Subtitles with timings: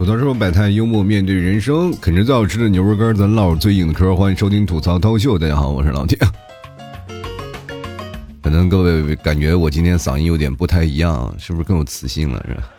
[0.00, 4.16] 吐槽说百态幽默面对人生，啃着最好吃的牛肉干，咱唠最硬的嗑。
[4.16, 6.16] 欢迎收听吐槽涛秀，大家好，我是老铁。
[8.42, 12.42] 可能各位感觉我今天嗓音有点不太一样，是不是更有磁性了？
[12.48, 12.70] 是吧？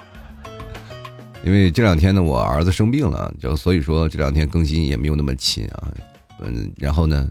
[1.45, 5.93] 因为这两天呢，我儿子生病了，就所以说这两天更新也没有那么勤啊。
[6.39, 7.29] 嗯，然后呢，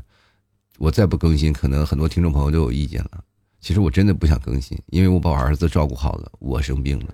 [0.78, 3.24] 我再不更新，可能很多听众朋友都有意见了。
[3.60, 7.06] 其实我真的不想更新，因为我把我儿子照顾好了，我生病了。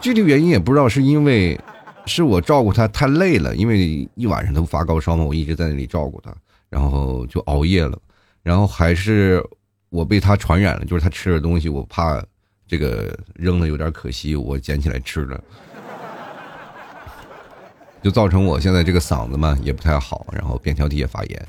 [0.00, 1.58] 具体原因也不知道，是因为
[2.06, 6.32] 是我照顾他太累了，因为一晚上都发高烧嘛，我一直在那里照顾他，
[6.70, 7.98] 然后就熬夜了，
[8.42, 9.44] 然后还是
[9.90, 12.24] 我被他传染了，就是他吃的东西，我怕
[12.66, 15.42] 这个扔了有点可惜，我捡起来吃了，
[18.02, 21.48] 就造成我现在这个嗓子嘛也不太好，然后扁桃体也发炎，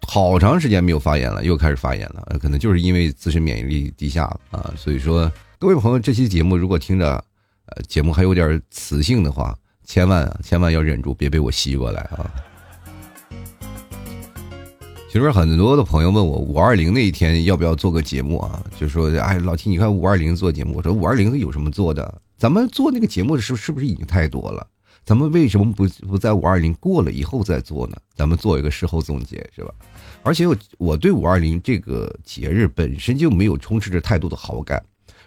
[0.00, 7.22] 好长时间没有发炎了，又开始发炎了，可能就是因为自身免疫力低下啊，所以说各位朋友，这期节目如果听着。
[7.88, 12.30] 节目还有点磁性的话，千万啊，千万要忍住，别被我吸过来啊！
[15.10, 18.64] 其实很多的朋友问我五二零那一天要不要做个节目啊？
[18.80, 22.20] 就说哎，老七你看五二零做节目，我说五二零有什么做的？
[22.38, 24.66] 咱们做那个节目是是不是已经太多了？
[25.04, 27.96] 咱们为什么不不在五二零过了以后再做呢？
[28.16, 29.74] 咱们做一个事后总结是吧？
[30.22, 34.82] 而且我我对五二零这个节日本身就没有充斥着太多的好感。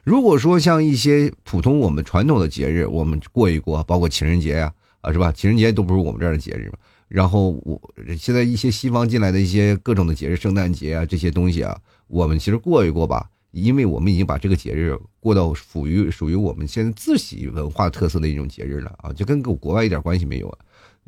[0.06, 5.32] 如果说像一些普通我们传统的节日，我们过一过，包括情人节呀，啊是吧？
[5.32, 6.78] 情人节都不是我们这儿的节日嘛。
[7.08, 7.82] 然后我
[8.16, 11.76] 现在一些西方进来的一些各种的节日，圣诞节啊这些东西啊，
[12.06, 20.60] 我们其实过一过吧，因为我们已经把这个节日过到属于属于我们现在自己文化特色的一种节日了啊，就跟国外一点关系没有啊。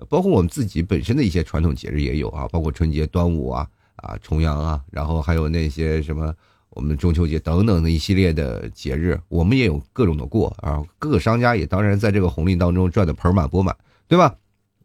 [0.09, 3.67] 包括我们自己本身的一些传统节日也有啊，包括春节、端午啊
[3.97, 6.33] 啊重阳啊，然后还有那些什么。
[6.77, 10.79] 我们中秋节等等的一系列的节日，我们也有各种的过啊。
[10.99, 13.75] 各个商家也当然在这个红利当中赚的盆满钵满，
[14.07, 14.35] 对吧？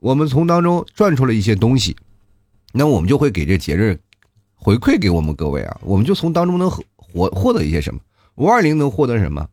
[0.00, 1.94] 我们从当中赚出了一些东西，
[2.72, 4.00] 那我们就会给这节日
[4.54, 5.80] 回馈给我们各位啊。
[5.82, 8.00] 我们就从当中能获获得一些什么？
[8.36, 9.46] 五二零能获得什么？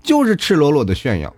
[0.00, 1.34] 就是赤裸裸的炫耀，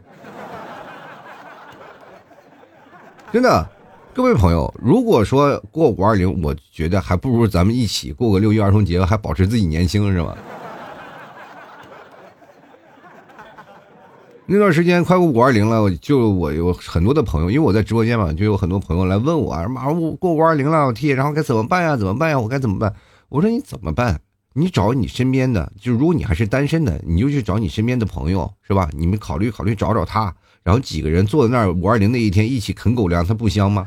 [3.33, 3.71] 真的。
[4.13, 10.37] 各位朋友，如果说过五二零，我觉得还不如咱们一起过个六一儿童节，还保持自己年轻，是吧？
[14.47, 21.97] 那段时间快过五二零了，就我有很多的朋友，因为我在直播间嘛，就有很多朋友来问我啊，马上过五二零了，老 T，然后该怎么办呀？
[21.97, 22.39] 怎么办呀？
[22.39, 22.93] 我该怎么办？
[23.29, 24.21] 我说你怎么办？
[24.55, 28.91] 你找你身边的，就如果你还是单身的，你就去找你身边的朋友，是吧？
[28.93, 30.35] 你们考虑考虑，找找他，
[30.65, 33.87] 然后几个人坐在那儿，五二零那一天一起啃狗粮，它不香吗？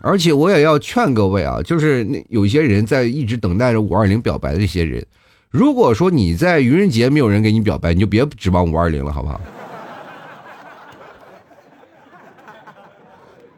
[0.00, 5.04] 而且我也要劝各位啊，就是那有些人在一直等待着五二零表白的这些人，
[5.50, 9.40] 如果说你在愚人节没有人给你表白，你就别指望五二零了，好不好？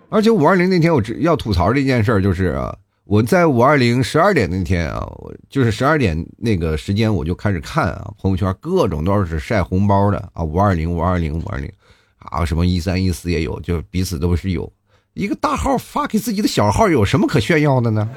[0.08, 2.74] 而且五二零那天我只要吐槽这件事儿，就是啊
[3.04, 11.70] 我在五二零十二点那天啊，我就是十二点那个时间我就开始看啊，朋友圈各种都是晒红包的啊，五二零五二零五二零
[12.18, 14.72] 啊，什么一三一四也有，就彼此都是有。
[15.14, 18.08] 一个大号发给自己的小号有什么可炫耀的呢？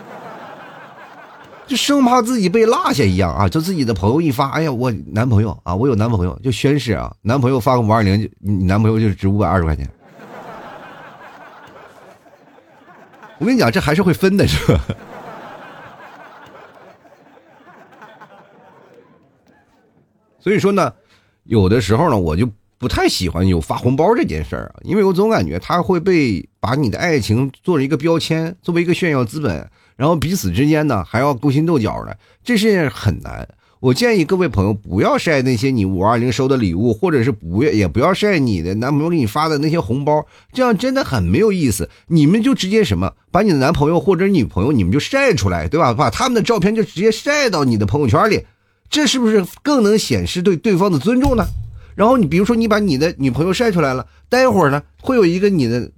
[1.66, 3.48] 就生怕自己被落下一样啊！
[3.48, 9.90] 就自己的朋友一发，哎呀，我男朋友啊，我有男朋友，就宣誓啊，男朋友发个五二零，你男朋友就值五百二十块钱。
[13.40, 14.80] 我跟你讲，这还是会分的，是吧？
[20.40, 20.94] 所以说呢，
[21.46, 22.48] 有的时候呢，我就。
[22.84, 33.48] 不太喜欢有发红包这件事儿啊，因为我总感觉他会被把你的爱情做成一个标签，作为一个炫耀资本，然后彼此之间呢还要勾心斗角的，这事很难。
[33.80, 41.90] 我建议各位朋友不要晒那些你五二零收的礼物，或者是不要也不要晒你的男朋友给你发的那些红包，这样真的很没有意思。
[42.08, 45.94] 你们就直接什么，把你的男朋友或者女朋友你们就晒出来，对吧？
[45.94, 48.46] 把他们的照片就直接晒到你的朋友圈里，
[48.90, 51.46] 这是不是更能显示对对方的尊重呢？
[51.96, 55.92] 然后你比如说，你把你的女朋友晒出来了，待会儿呢会有一个你的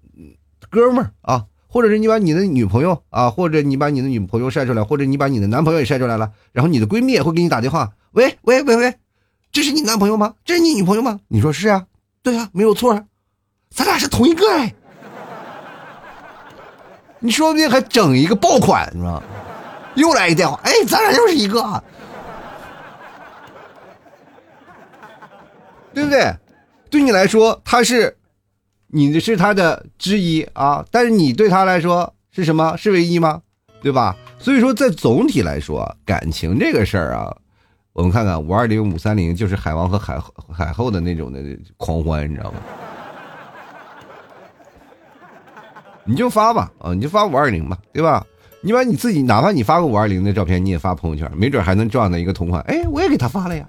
[0.69, 8.93] 哥们儿啊，或者是你把你的女朋友啊，或者你把你的女朋友晒出来，或者你把你的男朋友也晒出来了，然后你的闺蜜也会给你打电话，喂喂喂喂，
[9.51, 10.33] 这是你男朋友吗？
[10.43, 11.19] 这是你女朋友吗？
[11.27, 11.85] 你说是啊，
[12.21, 13.03] 对啊，没有错啊，
[13.69, 14.73] 咱俩是同一个哎，
[17.19, 19.23] 你说不定还整一个爆款你知道吗？
[19.95, 21.83] 又来一电话，哎，咱俩又是一个。
[25.95, 26.31] 对不对？
[26.91, 28.15] 对你来说，他是
[28.87, 32.75] 你是他的之一啊，但是你对他来说是什么？
[32.77, 33.41] 是唯一吗？
[33.81, 34.15] 对吧？
[34.37, 37.35] 所以说，在总体来说，感情这个事儿啊，
[37.93, 40.21] 我们看看五二零、五三零，就是海王和海
[40.51, 41.41] 海后的那种的
[41.77, 42.57] 狂欢，你知道吗？
[46.03, 48.25] 你就发吧，啊，你就发五二零吧，对吧？
[48.61, 52.61] 你把你自己，哪怕你发个五二零的照片，你也发朋友圈，没准还能撞到一个同款。
[52.63, 53.67] 哎，我也给他发了呀。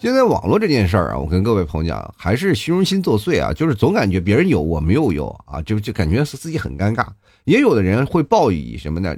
[0.00, 7.06] 现在网络这件事儿啊，我跟各位朋友讲，还是虚荣心作祟啊，就是总感觉别人有我没有有啊，就就感觉是自己很尴尬。
[7.44, 9.14] 也有的人会报以什么呢？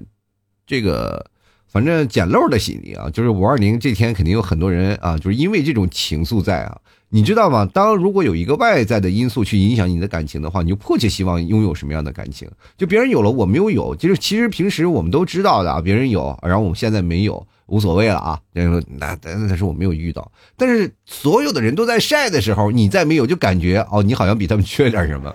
[0.66, 1.24] 这个
[1.72, 6.78] 反正捡漏的心理啊，就是五二零这天肯定有很多人啊，就是因为这种情愫在啊。
[7.14, 7.68] 你知道吗？
[7.72, 12.48] 当如果有一个外在的因素去影响你的感情的话，你就迫切希望拥有什么样的感情？
[12.76, 18.40] 就别人有了，我没有有，就是其实平时我们都知道的啊，别人有，然后我们现在没有，无所谓了啊。
[18.52, 18.64] 那
[18.98, 25.34] 那那是我没有遇到，但是所有的人都在晒的时候，你再没有，就感觉哦，你好像比他们缺点什么。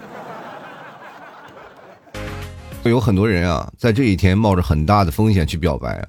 [2.82, 6.08] 会有很多人啊，在这一天冒着很大的风险去表白啊。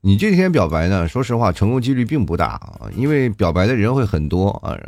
[0.00, 1.08] 你这天表白呢？
[1.08, 4.78] 说实话，成功几率并不大啊，因为表白的人会很多啊，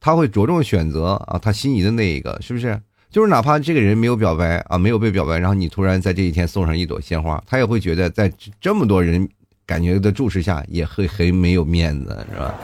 [0.00, 2.80] 他会着重选择啊他心仪的那一个，是不是？
[3.08, 8.30] 就是哪怕这个人没有表白啊，没有被表白，然后你突然在这一天送上一朵鲜花，他也会觉得在
[8.60, 9.26] 这么多人
[9.64, 12.54] 感觉的注视下，也会很没有面子，是吧？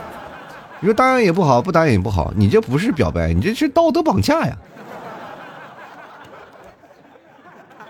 [0.80, 4.58] 你说答应也不好，不答应也不好，你这不是表白，你这是道德绑架呀。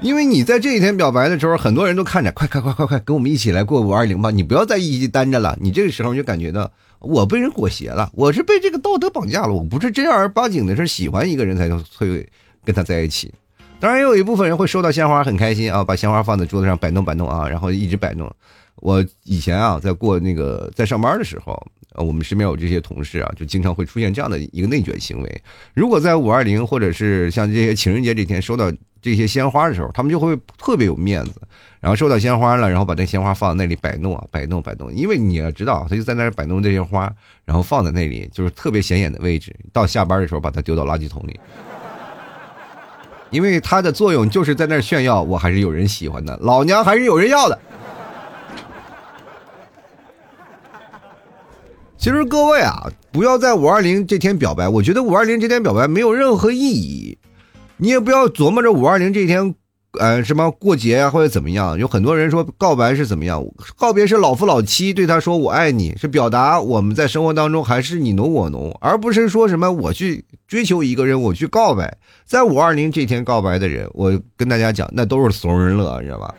[0.03, 4.33] 因为你在这一天表白的时候，很多人都看着，快快快快快，跟我们一起来过五二零吧！
[4.33, 5.57] 你不要再一起单着了。
[5.61, 6.69] 你这个时候就感觉到
[6.99, 9.53] 我被人裹挟了，我是被这个道德绑架了。
[9.53, 12.29] 我不是正儿八经的是喜欢一个人才会
[12.65, 13.33] 跟他在一起。
[13.79, 18.29] 当然，也有一部分人会收到鲜花很开心啊，把鲜花放在桌子上摆弄摆弄啊，然后一直摆弄。
[18.77, 21.57] 我以前啊，在过那个在上班的时候，
[21.95, 25.43] 我们身边有这些同事啊，就经常会出现这样的一个内卷行为。
[25.75, 28.69] 如果在五二零或者是像这些情人节这天收到。
[29.03, 31.33] 这些鲜花的时候，他们就会特别有面子，
[31.81, 34.95] 然后收到鲜花了，然后把这鲜花放在那里摆弄啊，摆弄摆弄。
[34.95, 37.13] 因为你要知道，他就在那儿摆弄这些花，
[37.45, 39.55] 然后放在那里，就是特别显眼的位置。
[39.73, 41.39] 到下班的时候，把它丢到垃圾桶里。
[43.31, 47.59] 因为它的作用就是在那儿炫耀，我还是有人喜欢的，老娘还是有人要的。
[51.97, 57.17] 其实各位啊，不要在五二零这天表白，我觉得五二零这天表白没有任何意义。
[57.83, 59.57] 你也不要琢磨着五二零这一天，
[59.99, 61.77] 呃，什么过节啊或者怎么样？
[61.77, 63.45] 有很多人说告白是怎么样？
[63.77, 71.99] 告别是老夫老妻对他说我爱你，是表达我们在生活当中还是你侬我侬，而不是说什么我去追求一个人，我去告白。
[72.25, 76.33] 在五二零这天告白的人，我跟大家讲，那都是怂人乐，知道吧？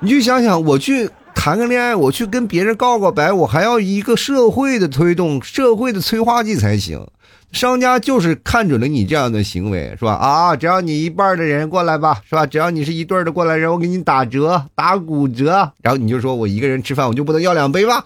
[0.00, 7.06] 你就想想，我去谈个恋爱，我去跟别人告个白，我还要一个社会的推动，社会的催化剂才行。
[7.52, 10.14] 商家就是看准了你这样的行为，是吧？
[10.14, 12.46] 啊，只要你一半的人过来吧，是吧？
[12.46, 15.70] 只要你是一对的过来人，我给你打折，打骨折。
[15.82, 18.04] 然后你就说我一个人吃饭，我就不能要两杯吧？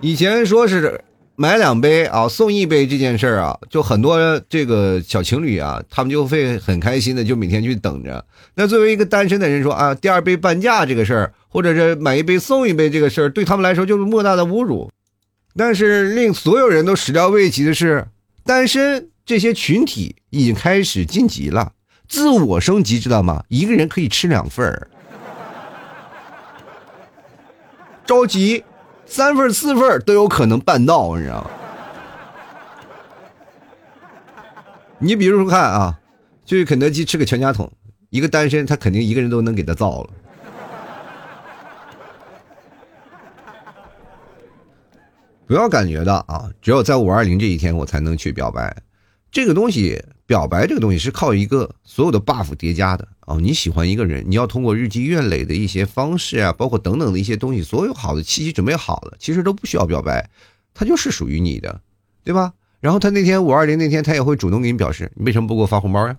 [0.00, 8.24] 以前说是买两杯啊送一杯这件事儿啊，就很多这个小情侣啊，他们就会很开心的，就每天去等着。
[8.54, 14.90] 那作为一个单身的人说啊，第二杯半价这个事儿，或者是买一杯送一杯这个事儿，对他们来说就是莫大的侮辱。
[15.56, 18.06] 但是令所有人都始料未及的是，
[18.44, 21.72] 单身这些群体已经开始晋级了，
[22.08, 23.42] 自我升级，知道吗？
[23.48, 24.88] 一个人可以吃两份儿，
[28.06, 28.64] 着急，
[29.12, 31.50] 三份四份都有可能办到，你知道吗？
[34.98, 36.00] 你比如说看啊，
[36.46, 37.70] 去肯德基吃个全家桶，
[38.08, 40.10] 一个单身他肯定一个人都能给他造了。
[45.46, 48.74] 不要感觉到啊，只有在五二零这一天我才能去表白，
[49.30, 53.38] 这个东西，表白这个东西是靠一个所有的 buff 叠加的啊。
[53.40, 60.28] 你喜欢一个人，你要通过日积月累的一些方式啊，包括等等的一些东西，所有好的气息准备好了，其实都不需要表白，
[60.74, 61.80] 他就是属于你的，
[62.24, 62.52] 对吧？
[62.80, 66.16] 然后他那天五二零那天，他也会主动给你表示，你为什么不给我发红包呀？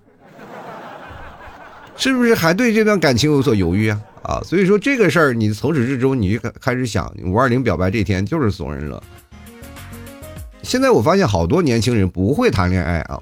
[1.96, 4.02] 是不是还对这段感情有所犹豫啊？
[4.24, 9.04] 啊，所以说这个事儿，你从始至终你就开始想，五二零表白这天就是怂人了。
[10.64, 13.22] 现在我发现好多年轻人不会谈恋爱啊，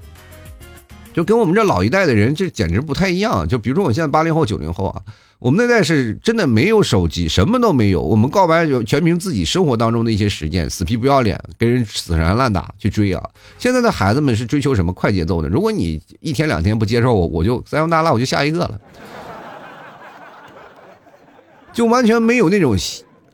[1.12, 3.46] 就跟我们这老一代的人这简直不太一样。
[3.46, 5.02] 就比如说我现在八零后、九零后啊，
[5.38, 8.00] 我们那代是真的没有手机，什么都没有。
[8.00, 13.22] 我们告白就全凭自己生活当中的一些实践，死皮不要脸，跟人死缠烂打去追啊。
[13.58, 15.48] 现在的孩子们是追求什么快节奏的？
[15.48, 18.80] 如果你一天两天不接受我，我就三幺大拉，我就下一个了，
[21.72, 22.76] 就完全没有那种。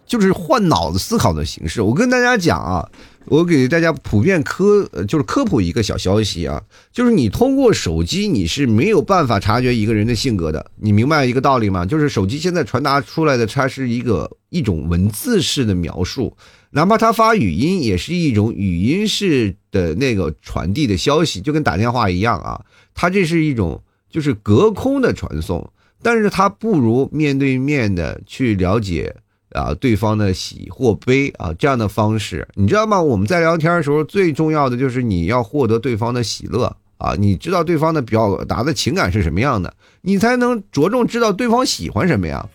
[0.08, 1.82] 就是换脑子思考的形式。
[1.82, 2.88] 我跟大家讲啊，
[3.26, 6.60] 我给大家普遍科就是科普一个小消息啊，
[6.90, 10.70] 就是你通过手机你是没有办法察觉一个人的性格的。
[10.76, 11.84] 你明白一个道理吗？
[11.84, 16.34] 就是手机现在传达出来的，它是一个一种文字式的描述，
[16.70, 22.60] 哪怕他发语音，也是一种语音式的那个传递的消息，就跟打电话一样啊。
[22.94, 25.70] 它这是一种就是隔空的传送。
[26.00, 29.12] 但是他不如面对面的去了解
[29.52, 33.00] 啊对方的喜或悲啊这样的方式，你知道吗？
[33.00, 42.46] 我们在聊天的时候，最重要的就是你要获得对方的喜乐啊，你知道对方的表达的情感是什么样的，你才能着重知道对方喜欢什么呀。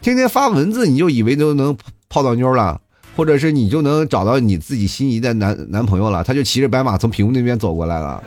[0.00, 1.76] 天天发文字，你就以为都能
[2.08, 2.80] 泡到妞了，
[3.16, 8.22] 或者是你就能找到你自己心仪的男男朋友了，他就骑着白马从屏幕那边走过来了。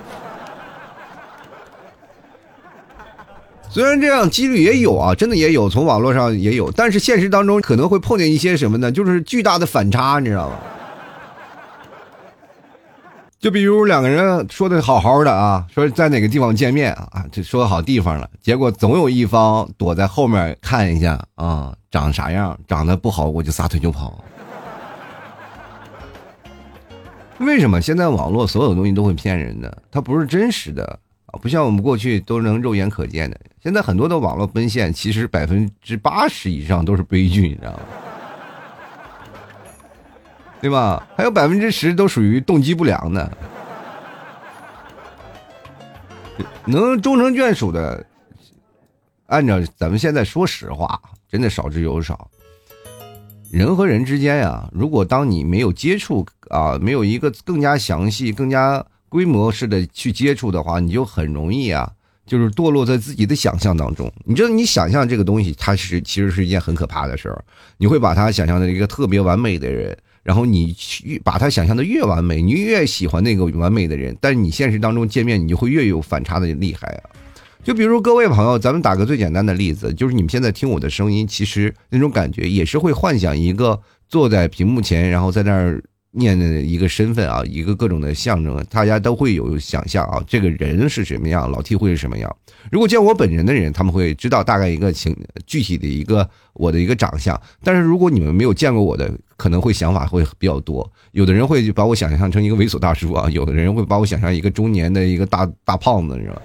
[3.73, 8.91] 虽然这样几率也有啊，真的也有，从网络上也有，但是现实当中可能会碰见一些什么呢？
[8.91, 10.57] 就是巨大的反差，你知道吗？
[13.39, 24.23] 就比如两个人说的好好的啊，说在哪个地方见面啊，就说好地方了，结果总有一方躲在后面看一下啊，长啥样，长得不好我就撒腿就跑。
[27.39, 29.75] 为什么现在网络所有东西都会骗人的？
[29.89, 30.99] 它不是真实的。
[31.41, 37.79] 不像我们过去都能肉眼可见的，现在很多的网络奔现，其实百分之八十以上都是悲剧，你知道吗？
[40.61, 41.05] 对吧？
[41.17, 43.37] 还有百分之十都属于动机不良的，
[46.65, 48.05] 能终成眷属的，
[49.25, 52.29] 按照咱们现在说实话，真的少之又少。
[53.51, 58.85] 人和人之间呀，如果当你没有接触啊，没有一个更加详细、更加。
[59.13, 61.87] 规模式的去接触的话，你就很容易啊，
[62.25, 64.11] 就是堕落在自己的想象当中。
[64.25, 67.45] 你知道，你想象这个东西，它是其实是一件很可怕的事儿。
[67.77, 74.17] 你会把它想象的一个特别完美的人，然后你去把它想象的越完美，你越喜欢那个完美的人。
[74.19, 77.13] 但是你现实当中见面，你就会越有反差的厉害啊。
[77.63, 83.79] 就比如各位朋友，咱们打个最简单的例子，就是你们现在听我的声音，其实那种感觉也是会幻想一个
[84.09, 85.83] 坐在屏幕前，然后在那儿。
[86.13, 92.33] 念的一个身份啊，一个各种的象征，大家都会有想象啊，这个人是什么样，老 T 会是什么样。
[92.71, 95.15] 如果见我本人的人，他们会知道大概一个情
[95.45, 97.39] 具体的一个我的一个长相。
[97.63, 100.89] 但是如果你们没有见过我的，可能会想法会比较多。
[101.11, 106.41] 有的人会把我想象成一个猥琐大叔啊，有的人会把我想象一个中年的一个大大胖子，是吧？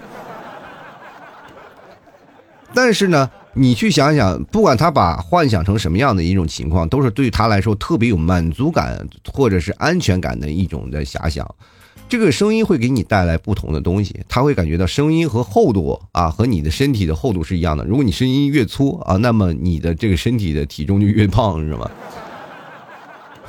[2.73, 3.29] 但是呢。
[3.53, 11.47] 你去想想，不管他把幻想成什么样的一种情况，都是对他来说特别有满足感或者是安全感的一种的遐想。
[12.07, 17.83] 这个声音会给你带来不同的东西，他会感觉到声音和厚度啊，和你的身体的厚度是一样的。
[17.85, 21.89] 如果你声音越粗啊，那么你的这个身体的体重就越胖，是吗？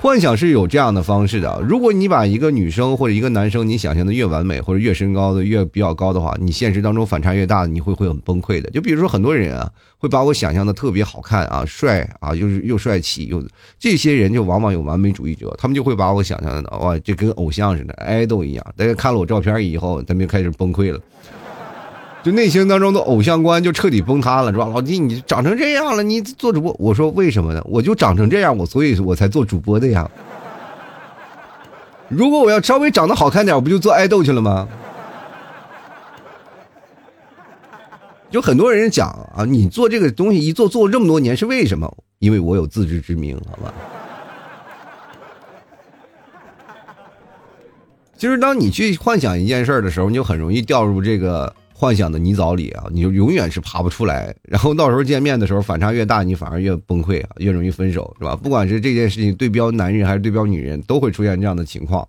[0.03, 1.61] 幻想是有这样的方式的。
[1.63, 8.71] 如果你把一个女生或者一个男生，你想象的越完美或者越身高的越比较高的话，你现实当中反差越大，你会会很崩溃的。
[8.71, 13.47] 就比如说很多人啊，会把我想象的特别好看啊、帅啊，又是又帅气又
[13.79, 18.67] 这些人就往往有完美主义者，他们就会把我想象的哇，就跟偶像似的，爱豆一样。
[18.79, 20.99] 大家看了我照片以后，他们就开始崩溃了。
[22.23, 24.67] 就内心当中的偶像观就彻底崩塌了，是吧？
[24.67, 27.63] 老弟，你长成这样了，你做主播，我说为什么呢？
[27.65, 30.11] 我就长成这样，我所以我才做主播的呀。
[32.09, 34.69] 如果我要稍微长得好看点，我不就做爱豆去了吗？
[38.31, 41.91] 有很多人讲啊，你做这个东西一做做这么多年是为什么？
[42.19, 43.73] 因为我有自知之明，好吧？
[48.19, 51.51] 其 实当你去幻想一件事的时候，你就很容易掉入这个。
[51.81, 54.35] 幻想的泥沼里啊，你就永远是爬不出来。
[54.43, 58.37] 然后到时候见面的时候，反差越大，你反而越崩溃啊，越容易分手，是吧？
[58.37, 62.07] 不管是这件事情对标男人还是对标女人，都会出现这样的情况。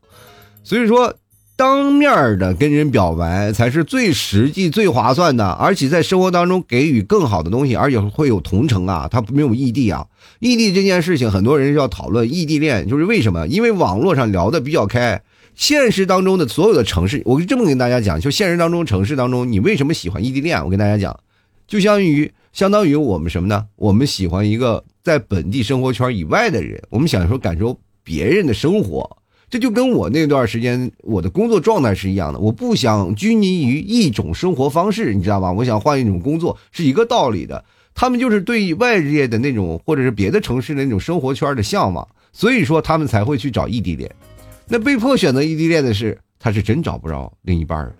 [0.61, 1.15] 所以说，
[1.55, 10.05] 当面的跟人表白才是最实际、最划算的，而且在生活当中给予更好的东西，而且会有同城啊，他没有异地啊。
[10.39, 13.47] 异地这件事情，很多人要讨论异地恋，就是为什么？
[13.47, 15.21] 因为网络上聊的比较开。
[15.55, 20.63] 现实当中的所有的城市，我就这么跟大家讲，就现实当中城市当中，你为什么喜欢异地恋？
[20.63, 21.19] 我跟大家讲，
[21.67, 23.65] 就相当于相当于我们什么呢？
[23.75, 29.17] 我们喜欢一个在本地生活圈以外的人，我们想说感受别人的生活，
[29.49, 32.39] 这就跟我那段时间我的工作状态是一样的。
[32.39, 35.51] 我不想拘泥于一种生活方式，你知道吧？
[35.51, 37.63] 我想换一种工作，是一个道理的。
[37.93, 44.09] 他们就是对外界的那种或者是别的城市的那种生活圈的向往，所以说他们才会去找异地恋。
[44.71, 47.93] 那被迫选择异地恋的是，他是真找不着另一半儿。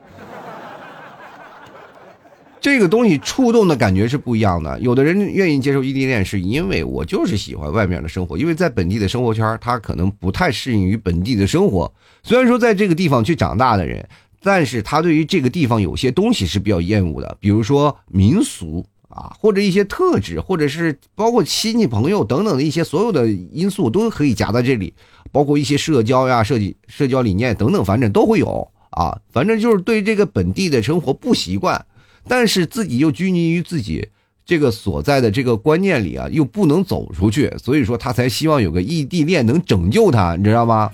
[2.61, 4.79] 这个东西触动的感觉是不一样的。
[4.79, 11.93] 有的人愿意接受异地恋，是因为我就是喜欢外面的生活，因为在本地的生活圈，他可能不太适应于本地的生活。
[12.23, 14.07] 虽然说在这个地方去长大的人，
[14.41, 24.93] 但是他对于这个地方有些东西是比较厌恶的，比如说民俗啊，或者一些特质，或者是包括亲戚朋友等等的一些所有的因素都可以夹在这里，
[25.31, 29.19] 包括一些社交呀、设计、社交理念等等，反正都会有啊。
[29.31, 31.85] 反正就是对这个本地的生活不习惯。
[32.27, 34.07] 但是自己又拘泥于自己
[34.45, 40.89] 这个所在的这个观念里啊，又不能走出去，所以说他才希望有个异地恋能拯救他，你知道吗？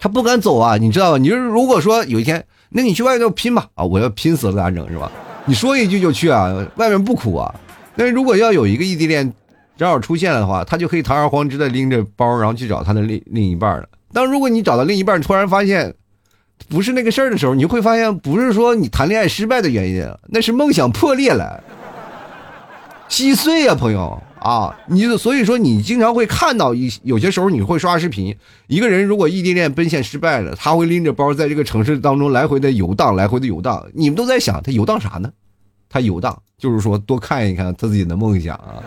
[0.00, 1.18] 他不敢走啊，你知道吧？
[1.18, 5.12] 你说如果说有一天，那你去外头拼吧啊，我要拼死了咋整是吧？
[5.48, 7.52] 你说一句就去啊，外面不苦啊。
[7.94, 9.32] 那如果要有一个异地恋
[9.76, 13.88] 正好出现了的话，他就可以堂而皇之的拎着包，然后去找他的另另一半了。
[14.12, 15.94] 但如果你找到另一半，突然发现。
[16.68, 21.62] 不是那个事儿的时候，你会发现不是说你谈恋爱失败的原因，那是梦想破裂了，
[23.08, 24.76] 稀碎呀，朋友啊！
[24.86, 28.36] 你所以说你经常会看到一有些时候你会刷视频，
[28.66, 33.84] 一个人如果异地恋奔现失败了，他会拎着包在这个城市当中来回的游荡，来回的游荡。
[33.94, 35.30] 你们都在想他游荡啥呢？
[35.88, 38.84] 他游荡就是说多看一看他自己的梦想啊。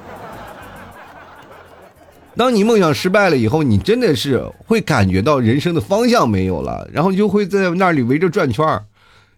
[2.38, 8.86] 当你梦想失败了以后，你真的是会感觉到人生的方向没有了，然后就会在那里围着转圈儿。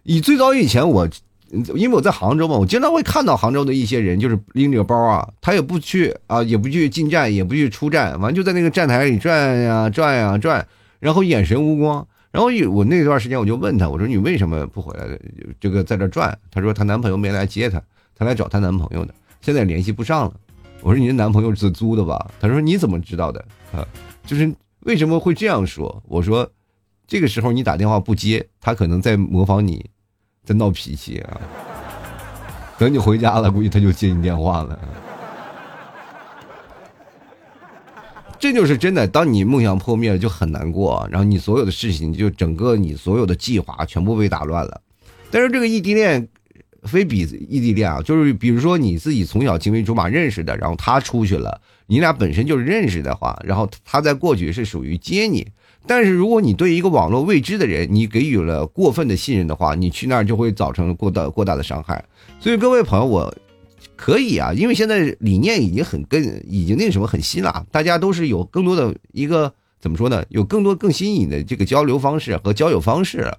[0.04, 1.08] 以最早以前我，
[1.50, 10.66] 因为我在杭州嘛，我经常会看到杭州的一些人，就是拎着包啊，他也不去啊，也不去进站，也不去出站，完就在那个站台里转呀转呀转，
[10.98, 12.06] 然后眼神无光。
[12.32, 15.06] 然后我那段时间我就问他，我说你为什么不回来？
[15.60, 16.36] 这个在这转？
[16.50, 17.80] 他说她男朋友没来接她，
[18.16, 20.32] 她来找她男朋友的，现在联系不上了。
[20.80, 22.30] 我说你的男朋友是租的吧？
[22.40, 23.44] 他说你怎么知道的？
[23.72, 23.86] 啊，
[24.26, 26.02] 就是为什么会这样说？
[26.08, 26.50] 我说，
[27.06, 29.88] 这个时候你打电话不接，他可能在模仿你，
[30.44, 31.40] 在闹脾气啊。
[32.78, 34.78] 等你回家了，估计他就接你电话了。
[38.38, 39.06] 这就是真的。
[39.06, 44.80] 当你梦想破灭了，就很难过，然后你所有的事情，就整个你所有的计划全部被打乱了。
[45.30, 46.28] 但是这个异地恋。
[46.84, 55.50] 非比异地恋啊，就是比如说你自己从小青梅竹马认识的，然后他出去了，你俩本身就是认识的话，然后他在过去是属于接你，
[55.86, 62.04] 但是如果你对一个网络未知的人，你给予了过分的信任的话，你去那儿就会造成过大过大的伤害。
[62.40, 63.34] 所以各位朋友，我
[63.94, 70.24] 可以啊，因为现在理念已经很跟，已经那什么很新了，大家都是有更多的一个怎么说呢？
[70.30, 73.30] 有更多更新颖的这个交流方式和交友方式。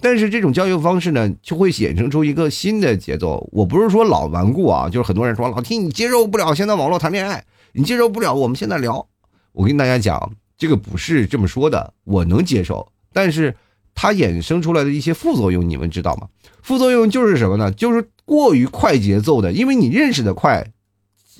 [0.00, 3.46] 但是这种交友方式呢，就会衍生出一个新的节奏。
[3.52, 9.06] 我不是说老顽固啊，就是很多人说老听你接受不了现在网络谈恋爱，你接受不了我们现在聊。
[9.52, 12.86] 我跟大家讲，这个不是这么说的，我能接受。
[13.14, 13.56] 但是
[13.94, 16.28] 它衍生出来的一些副作用，你们知道吗？
[16.62, 17.72] 副作用就是什么呢？
[17.72, 20.70] 就是过于快节奏的，因为你认识的快，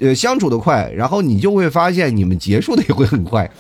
[0.01, 3.51] 呃，相处的快，然后你就会发现你们结束的也会很快。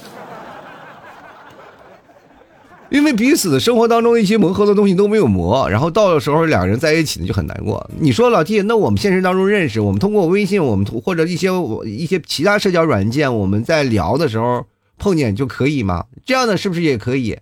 [2.88, 7.88] 因为彼此的生活当中一些磨合的东西都没有磨，然后到的时候两个人在一起呢就很难过。
[8.00, 11.50] 你说老弟，那我们现实当中认识，我们通过微信，我们或者一些
[11.84, 14.66] 一些其他社交软件，我们在聊的时候
[15.00, 16.04] 碰见就可以吗？
[16.24, 17.36] 这样的是不是也可以？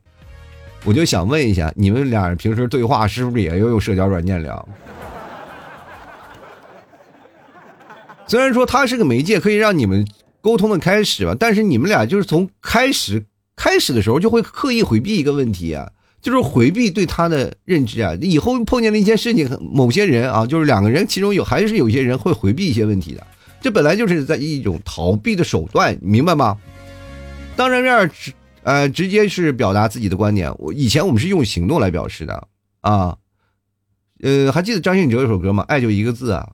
[0.85, 4.67] 我就想问一下，你们俩平时对话是不是也要用社交软件聊？
[8.27, 10.07] 虽然说它是个媒介，可以让你们
[10.41, 13.27] 沟通的开始吧，但是你们俩就是从开始。
[13.57, 15.91] 开始的时候就会刻意回避一个问题啊，
[16.23, 18.15] 就是回避对他的认知啊。
[18.21, 23.27] 以后碰见了一件事情，某些人啊，就是两个人其中有还是有些人会回避一些问题的，
[23.61, 26.57] 这本来就是在一种逃避的手段，明白吗？
[27.59, 30.55] 当着面直呃直接是表达自己的观点。
[30.59, 32.47] 我以前我们是用行动来表示的
[32.83, 33.19] 啊，
[34.23, 35.65] 呃，还记得张信哲有首歌吗？
[35.67, 36.49] 爱就一个字啊。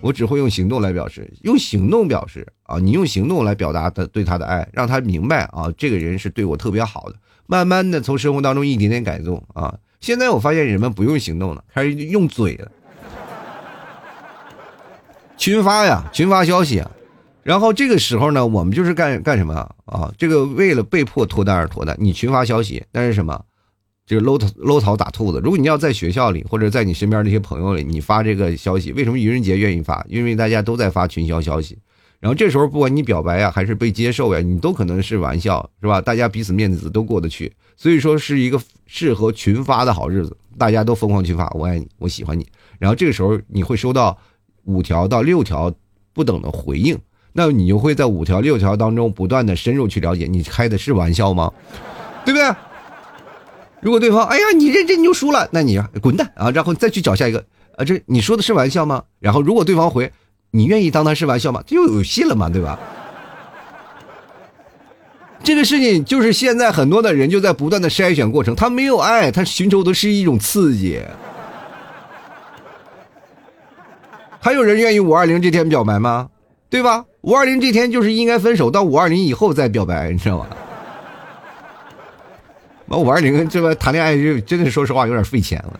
[0.00, 7.14] 我只会用行动来表示，用行动表示啊，你用行动来表达他对他的爱，让他明白啊，这个人是对我特别好的。
[7.46, 12.72] 慢慢的从生活当中一点点改动啊，现在我发现人们不用行动了，开始用嘴了，
[15.36, 16.90] 群发呀，群发消息啊，
[17.44, 19.54] 然后这个时候呢，我们就是干干什么
[19.84, 20.12] 啊？
[20.18, 23.44] 这个为了被迫脱单而脱单，你群发消息，但是什么？
[24.06, 25.40] 就是搂搂草打兔子。
[25.42, 30.04] 如果你要在学校里，或者在你身边那些朋友里，你发这个消息，为什么愚人节愿意发？
[30.08, 31.78] 因为大家都在发群消消息。
[32.20, 36.00] 然后这时候，不管你表白呀，还是被接受呀，你都可能是玩笑，是吧？
[36.00, 40.36] 大家彼此面子都过得去，所以说是一个适合群发的好日子。
[40.56, 42.46] 大家都疯狂群发，我爱你，我喜欢你。
[42.78, 44.16] 然后这个时候，你会收到
[44.64, 45.72] 五条到六条
[46.12, 46.98] 不等的回应，
[47.36, 51.52] 那你就会在五条六条当中不断的深入去了解，你开的是玩笑吗？
[52.24, 52.48] 对不对？
[53.80, 56.50] 如果对方哎呀你认真你就输了，那你滚蛋啊！
[56.52, 57.44] 然后再去找下一个，
[57.76, 59.02] 啊，这你说的是玩笑吗？
[59.18, 60.10] 然后如果对方回，
[60.52, 61.62] 你愿意当他是玩笑吗？
[61.66, 62.78] 这就有戏了嘛，对吧？
[65.42, 71.02] 这个事情就是现在很多的人就在不断的筛选过程，他没有爱，他寻求的是一种刺激。
[74.40, 76.30] 还有人愿意五二零这天表白吗？
[76.74, 77.04] 对吧？
[77.20, 80.48] 五二零这天就是应该分手，到五二零以后再表白，你知道吗？
[82.86, 85.78] 那五二零这个谈恋爱就真的说实话有点费钱了，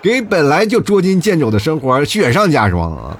[0.00, 3.18] 给本来就捉襟见肘的生活雪上加霜啊！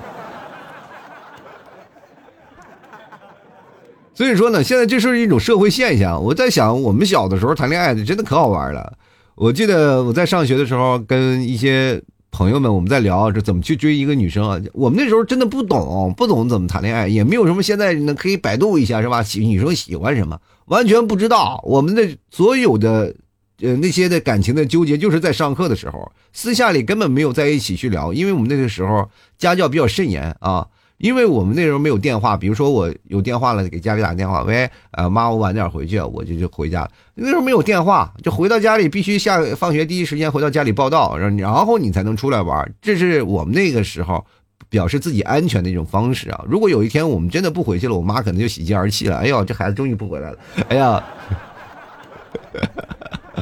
[4.15, 6.23] 所以说呢，现在这是一种社会现象。
[6.23, 8.93] 我在想，我们小的时候谈恋爱真的可好玩了。
[9.35, 12.01] 我记得我在上学的时候，跟一些
[12.37, 14.61] 朋友们我们在聊这怎么去追一个女生啊。
[14.75, 19.23] 我们那时候真的不懂，不懂怎么谈恋爱，也没有什么现在呢可以百度一下是吧？
[19.23, 21.59] 喜女生喜欢什么，完全不知道。
[21.65, 23.15] 我们的所有的
[23.63, 30.67] 呃那些的感情的纠结，就是在上课的时候，私下里根本没有在一起去聊，因为我们那个时候家教比较甚严啊。
[30.99, 36.89] 因为我们那时候没有电话，比如说我有电话了，给家里打电话，喂，呃，妈，我晚点回去，我就就回家。
[37.15, 42.75] 那时候没有电话，就回到家里必须下放学第一时间回到家里报道，然后你才能出来玩。
[42.81, 44.25] 这是我们那个时候
[44.69, 46.45] 表示自己安全的一种方式啊。
[46.49, 49.19] 如果有一天我们真的不回去了，我妈可能就喜极而泣了。
[49.19, 50.39] 哎呦，这孩子终于不回来了。
[50.69, 51.05] 哎呀。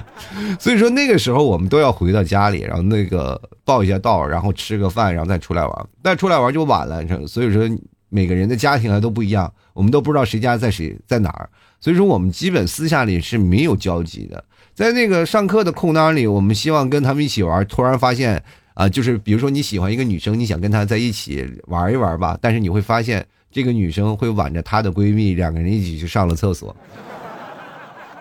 [0.59, 5.87] 所以说那个时候我们都要回到家里，然后那个报一下到，然后吃个饭，然后再出来玩。
[6.03, 7.69] 但出来玩就晚了，所以说
[8.09, 11.49] 每个人的家庭还都不一样，我们都不知道谁家在谁在哪儿。
[11.81, 14.43] 所以说我们基本私下里是没有交集的。
[14.75, 18.43] 在那个上课的空档里，我们希望跟他们一起玩，突然发现
[18.75, 26.75] 啊，就是比如说你喜欢一个女生，你想跟她在一起玩一玩吧，但是你会发现这个女生会挽着她的闺蜜，两个人一起去上了厕所。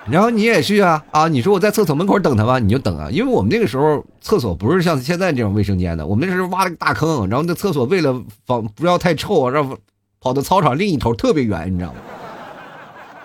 [0.09, 1.27] 然后你也去啊啊！
[1.29, 9.77] 你说我在厕所门口等他吧，你就等啊，因为我们那个时候厕所不是像现在这种卫生间的，我们那时候挖了个大坑，然后那厕所为了防不要太臭，让
[10.19, 11.99] 跑到操场另一头特别远，你知道吗？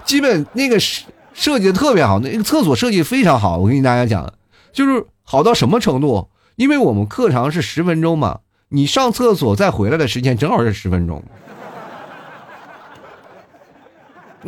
[0.05, 3.59] 基本那个设设计的特别好，那个厕所设计非常好。
[3.59, 4.33] 我跟大家讲，
[4.73, 6.29] 就是好到什么程度？
[6.55, 8.39] 因为我们课长是十分钟嘛，
[8.69, 11.23] 你上厕所再回来的时间正好是十分钟。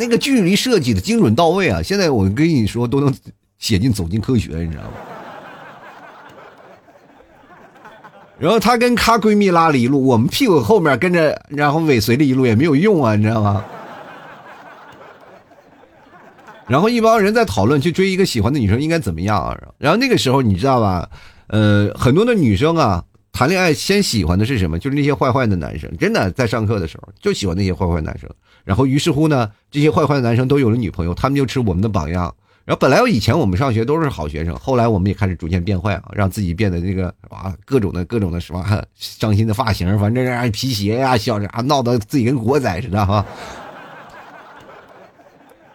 [0.01, 1.83] 那个距离设计的精准到位啊！
[1.83, 3.15] 现在我跟你说都能
[3.59, 4.91] 写进《走进科学》，你知道吗？
[8.39, 13.63] 然后她跟她闺蜜拉了一路，我们屁股后面跟着，然后尾随了一路也没有用啊，你知道吗？
[16.67, 19.55] 然后一帮人在讨论去追一个喜欢的女生应该怎么样啊？
[19.77, 21.11] 然后那个时候你知道吧？
[21.49, 23.05] 呃，很多的女生啊。
[23.33, 24.79] 谈恋爱先喜欢的是什么？
[24.79, 25.91] 就是那些坏坏的男生。
[25.97, 28.29] 真的在上课的时候就喜欢那些坏坏男生。
[28.65, 32.35] 然后于是乎呢，这些坏坏的男生都有了女朋友，他们就吃我们的榜样。
[32.67, 38.63] 然后本来以前我们上学都是好学生，后来我们也开始逐渐变坏啊，让自己变得那个啊各种的各种的什么
[38.95, 43.25] 伤心的发型，反正皮鞋呀、小啥闹得自己跟国仔似的哈。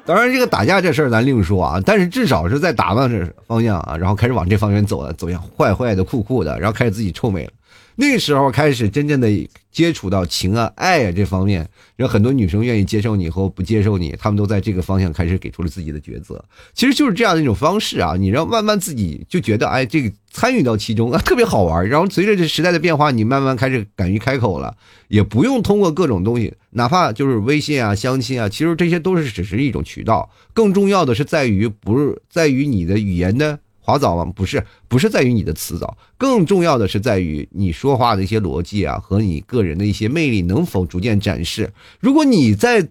[0.05, 7.51] 当然这个打架这事儿咱另说啊，但是至少是在打扮这方向啊，然后开始往这方面走了，走向坏坏的、酷酷的，然后开始自己臭美了。
[7.95, 9.29] 那时候开始真正的
[9.71, 16.43] 接触到情啊、爱啊这方面，有很多女生愿意接受你和不接受你，他们都在这个方向开始给出了自己的抉择。
[16.73, 21.87] 其实就是这样的一种方式啊，你让慢慢自己就觉得哎，这个参与到其中啊，特别好玩。
[21.87, 24.75] 然后随着这时代的变化，你慢慢开始敢于开口了，
[25.07, 30.29] 也不用通过各种东西，哪怕就是微信啊、相亲啊，其实这些都是只是一种渠道。
[30.53, 33.59] 更重要的是在于，不是在于你的语言的。
[33.85, 34.25] 滑早吗？
[34.35, 41.71] 不是，不是在于你的词藻，更重要的是在于你说话的一些逻辑啊，和你个人的一些魅力能否逐渐展示。
[41.99, 42.89] 如果你在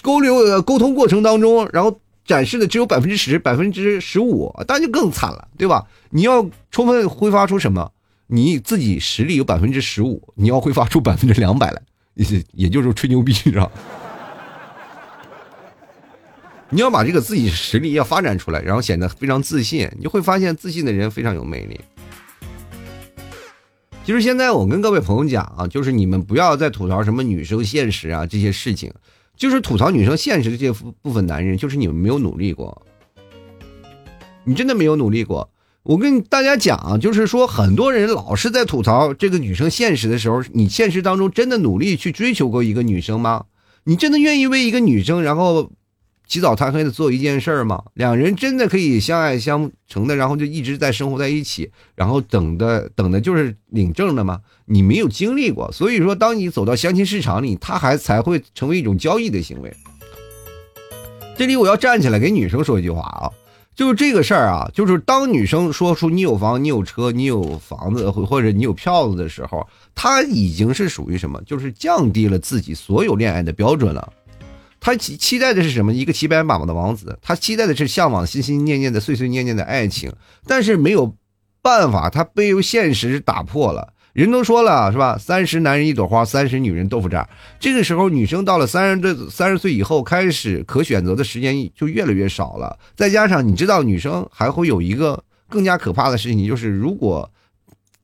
[0.00, 5.86] 沟流沟通过程当中，然后展示的只有百分之十、百分之十五，那就更惨了，对吧？
[6.08, 7.92] 你要充分挥发出什么？
[8.28, 11.82] 你自己实力有百分之十五，你要挥发出百分之两百来，
[12.14, 13.70] 也也就是吹牛逼，知道。
[16.72, 21.80] 你要把这个自己实力要发展出来，然后显得非常自信，你就会发现自信的人非常有魅力。
[24.04, 28.92] 其实现在我跟各位朋友讲啊，就是你们不要再吐槽什么女生现实啊这些事情，
[29.36, 32.86] 就是吐槽女生现实的这部分男人，就是你们没有努力过，
[34.44, 35.50] 你真的没有努力过。
[35.82, 43.46] 我跟大家讲，就是说很多人老是在吐槽这个女生现实的时候，你现实当中真的努力去追求过一个女生吗？
[43.82, 45.72] 你真的愿意为一个女生，然后？
[46.30, 47.82] 起早贪黑的做一件事儿吗？
[47.94, 54.38] 两人真的可以相爱相成的，然后就一直在生活在一起，然后等的等的就是领证的吗？
[54.64, 59.74] 你没有经历过，所以说当你走到相亲市场里，他还才会成为一种交易的行为。
[61.36, 63.26] 这里我要站起来给女生说一句话啊，
[63.74, 69.66] 就是这个事儿啊，就是当女生说出你有房、你有车、你有房子，或者你有票子的时候，
[69.96, 71.42] 她已经是属于什么？
[71.44, 74.12] 就是降低了自己所有恋爱的标准了。
[74.80, 75.92] 他期期待的是什么？
[75.92, 80.12] 一个骑白马的王子，他期待的是向往、心心念念的、碎碎念念的爱情，
[80.46, 81.14] 但是没有
[81.62, 83.92] 办法，他被由现实打破了。
[84.12, 85.16] 人都说了是吧？
[85.16, 87.28] 三十男人一朵花，三十女人豆腐渣。
[87.60, 92.76] 这个时候，女生到了三十这三十岁以后，开始可选择的时间就越来越少了。
[92.96, 97.30] 再加上你知道，女生还会有一个更加可怕的事情，就是如果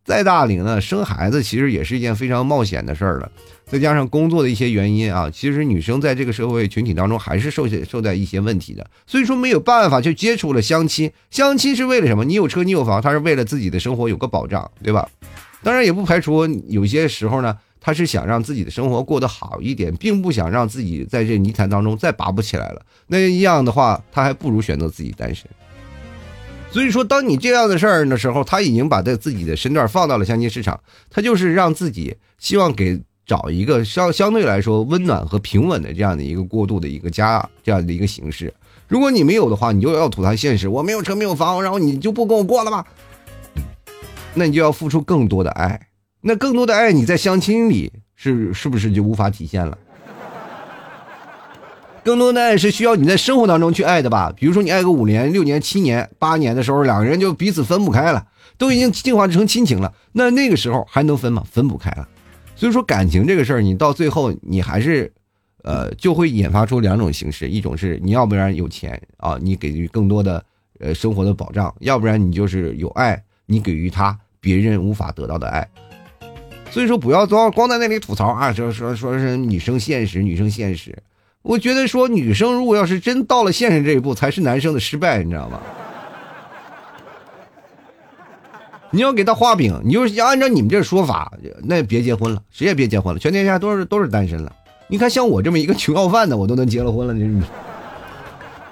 [0.07, 3.31] 再大龄呢，生孩子其实也是一件非常冒险的事儿了。
[3.66, 8.87] 再加上工作的一些原因啊，其实女生在这个社会群体当中还是受些受在一些问题的。
[9.05, 11.11] 所以说没有办法就接触了相亲。
[11.31, 12.25] 相亲是为了什么？
[12.25, 15.09] 你有车，你有房，他是为了自己的生活有个保障，对吧？
[15.64, 22.81] 当然也不排除有些时候呢，他是想让自己的生活过得好一点，并不想让自己在这泥潭当中再拔不起来了。
[23.09, 25.45] 那样的话，他还不如选择自己单身。
[26.77, 38.53] 所以说，当你这样的事儿的时候，他已经把这自己的身段放到了相亲市场，他就是让自己希望给找一个相相对来说温暖和平稳的这样的一个过渡的一个家这样的一个形式。
[38.89, 42.85] 如果你没有的话，你就要吐槽现实，我没有车没有房，然后你就不跟我过了吗？
[44.35, 45.81] 那你就要付出更多的爱，
[46.21, 49.79] 那更多的爱你在相亲里是是不是就无法体现了？
[52.07, 54.33] 更多的爱是需要你在生活当中去爱的吧？
[54.37, 58.25] 比如说你爱个五年、六年、七年、八年的时候，两个人就彼此分不开了，
[58.57, 61.42] 都已经进化成亲情了，那那个时候还能分吗？
[61.51, 62.07] 分不开了。
[62.55, 65.12] 所以说感情这个事儿，你到最后你还是，
[65.64, 70.45] 呃，就会引发出两种形式：一种是你要不然有钱啊，你给予更多的
[70.79, 74.16] 呃生活的保障；要不然你就是有爱，你给予他。
[74.38, 75.69] 别人无法得到的爱，
[76.71, 80.97] 所以说不要光光在那里吐槽啊，说说说是女生现实，女生现实。
[81.47, 85.61] 我觉得说女生如果要是真到了现实这一步，才是男生的失败，你知道吗？
[88.91, 91.33] 你要给他画饼，你就按照你们这说法，
[91.63, 94.53] 那别结婚了，谁也别结婚了，全天下都是都是单身了。
[94.89, 97.41] 你看像我这么一个穷要饭的，我都能结了婚了，你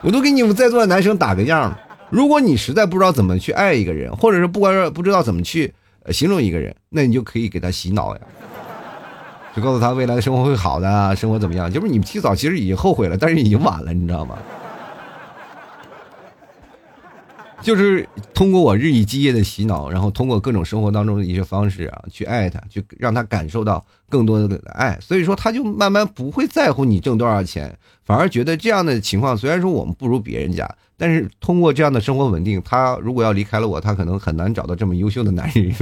[0.02, 1.72] 我都给你们在座的男生打个样。
[2.10, 5.72] 如果你实在不知道怎么去爱一个人，或者是不管不知道怎么去
[6.10, 8.20] 形容一个人，那你就可以给他洗脑呀，
[9.54, 11.72] 就告诉他未来的生活会好的，生活怎么样？
[11.72, 14.36] 就是你们提早其实已经后悔了，但是已经晚了，你知道吗？
[17.62, 35.72] 就是通过我日以继夜的洗脑，然后通过各种生活当中的一些方式啊，去爱他，去让他感受到更多的爱，所以说他就慢慢不会在乎你挣多少钱，反而觉得这样的情况虽然说我们不如别人家，但是通过这样的生活稳定，他如果要离开了我，他可能很难找到这么优秀的男人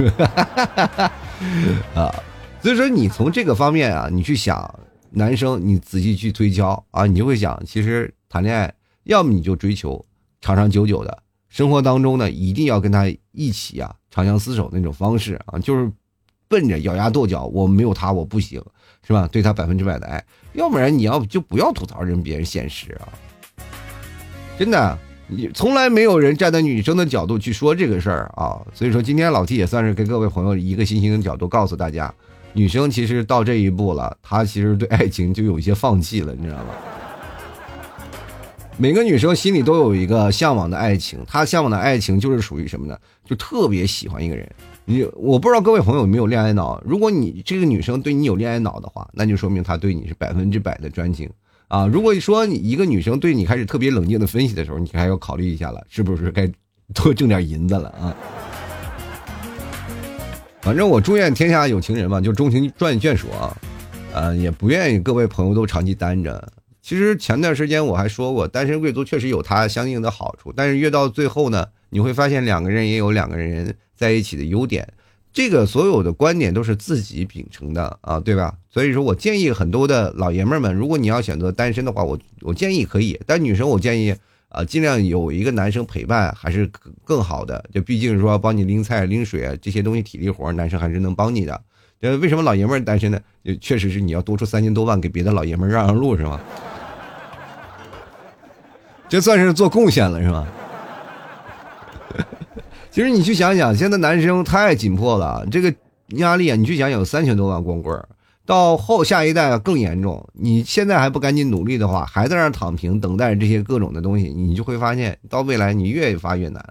[1.95, 2.13] 啊。
[2.63, 4.79] 所以说你从这个方面啊，你去想
[5.11, 8.73] 男生，你仔细去推敲啊，你就会想，其实谈恋爱，
[9.03, 10.03] 要么你就追求
[10.39, 11.23] 长长久久的。
[11.49, 15.91] 生活当中呢，一定要跟他一起啊，长相厮守那种方式啊，就是
[16.47, 18.63] 奔着咬牙跺脚，我没有他我不行，
[19.05, 19.27] 是吧？
[19.29, 20.23] 对他百分之百的爱，
[20.53, 23.11] 要不然你要就不要吐槽人别人现实啊！
[24.57, 24.97] 真的，
[25.27, 28.61] 你从来没有人站在女生的角度去说这个事儿啊。
[28.73, 32.13] 所以说，今天老 T 也算是给各位朋友一个新兴的角度，告诉大家，
[32.53, 36.65] 女生其实到这一步了，她其实对爱情就有一些放弃了，你知道吗？
[38.77, 42.97] 每个女生心里都有一个向往的爱情，她向往的爱情就是属于什么呢？
[43.25, 44.47] 就特别喜欢一个人。
[44.85, 46.81] 你我不知道各位朋友有没有恋爱脑？
[46.85, 51.29] 如果你这个女生对你有恋爱脑的话，那就说明她对你是百分之百的专情
[51.67, 51.87] 啊。
[51.87, 56.51] 如果说你一个女生对你开始特别冷静的分析的时候，你还要考虑一下了，是不是该
[56.93, 58.15] 多挣点银子了啊？
[60.63, 63.53] 反正我祝愿天下有情人嘛，就钟情赚眷属啊，
[64.13, 66.41] 呃，也不愿意各位朋友都长期单着。
[66.81, 74.87] 其实前段时间我还说过，单身贵族确实有它相应的好处，但是越到最后呢，你会发现两个人也有两个人在一起的优点。
[75.33, 78.55] 这个所有的观点都是自己秉承的啊，对吧？
[78.69, 84.15] 所以说我建议很多的老爷们们，如果你要选择单身的话，我我建议可以，但女生我建议
[84.53, 86.69] 啊，尽量有一个男生陪伴还是
[87.03, 87.65] 更好的。
[87.73, 91.61] 就毕竟说帮你拎菜拎水这些东西体力活，男生还是能帮你的。
[91.99, 93.19] 呃，为什么老爷们单身呢？
[93.59, 96.39] 确实是你要多出三千多万给别的老爷们让让路是吗？
[99.09, 100.47] 这算是做贡献了，是吧？
[102.91, 105.73] 其实你去想想，现在男生太紧迫了，这个
[106.17, 107.95] 压力啊，你去想想，有三千多万光棍
[108.45, 110.27] 到后下一代更严重。
[110.33, 116.65] 你现在还不赶紧努力的话，还在那躺平，等待着这些各种的东西，你就会发现，到未来你越发越难。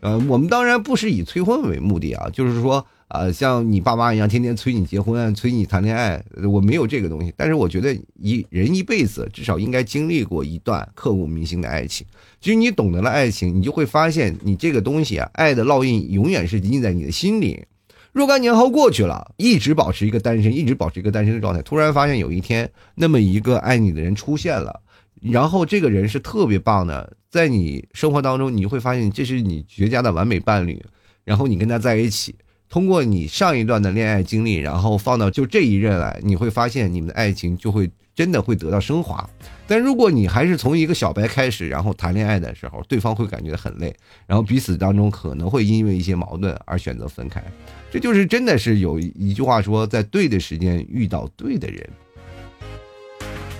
[0.00, 7.30] 呃，我们当然不是以催婚为目的啊，就是说啊，像你爸妈一样天天催你结婚、催你谈恋爱，我没有这个东西。
[7.36, 12.06] 但是我觉得一人一辈子至少应该经历过一段刻骨铭心的爱情。
[12.40, 17.64] 其实你懂得了爱情，你就会发现你这个东西啊，爱的烙印永远是印在你的心里。
[18.12, 21.62] 若干年后过去了，一直保持一个单身，一直保持一个单身的状态。
[21.62, 24.80] 突然发现有一天，那么一个爱你的人出现了，
[25.20, 30.82] 然后这个人是特别棒的，在你生活当中，你会发现这是你绝佳的完美伴侣。
[31.24, 32.34] 然后你跟他在一起，
[32.68, 39.28] 通过你上一段的恋爱经历，然后放到就这一任来，你会发现你们的爱情就会真的会得到升华。
[39.70, 43.94] 但如果你还是从一个小白开始，然后谈恋爱的时候，对方会感觉很累，
[44.26, 47.40] 然后彼此当中可能会因为一些矛盾而选择分开。
[47.88, 51.88] 这就是真的是有一句话说，在对的时间遇到对的人。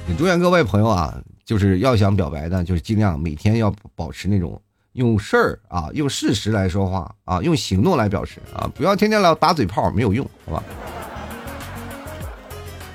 [0.08, 4.60] 也祝愿各位朋友啊，就是要想表白的，就是尽量每天要保持那种
[4.94, 10.64] 用事儿啊，用事实来说话啊，用行动来表示啊，不要天天老打嘴炮，没有用，好吧？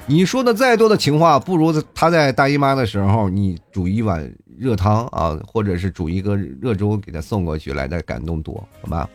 [0.08, 9.10] 你说的再多的情话，不如他在大姨妈的时候，你煮一碗热汤啊，或者是煮一个热粥给他送过去来的感动多，好吧？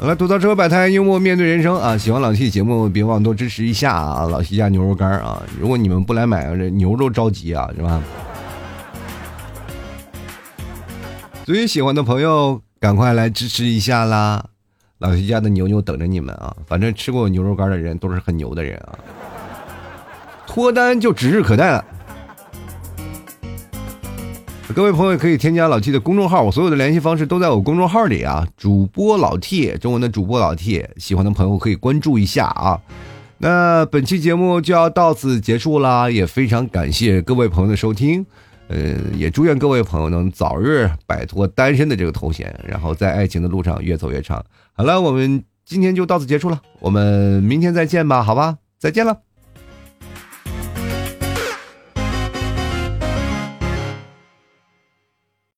[0.00, 1.98] 好了，吐槽车摆摊，幽默面对人生啊！
[1.98, 4.26] 喜欢老 T 节目，别忘多支持一下啊！
[4.26, 8.02] 老 T 家牛肉干啊，如果你们不来买，这牛肉着急啊，是吧？
[11.44, 14.46] 最喜欢的朋友，赶快来支持一下啦！
[15.00, 16.56] 老 T 家的牛牛等着你们啊！
[16.66, 18.98] 反正吃过牛肉干的人都是很牛的人啊，
[20.44, 21.84] 脱单就指日可待了。
[24.74, 28.44] 各位朋友可以添加老 T 的公众号，我所有的联系方式都在我公众号里啊。
[28.56, 32.80] 主播老 T，中文的主播老 T，喜欢的朋友可以关注一下啊。
[33.38, 38.26] 那本期节目就要到此结束啦，也非常感谢各位朋友的收听，
[38.68, 44.44] 呃，也祝愿各位朋友能早日摆脱单身的这个头衔，然后在爱情的路上越走越长。
[44.72, 49.27] 好了，我们今天就到此结束了，我们明天再见吧，好吧，再见了。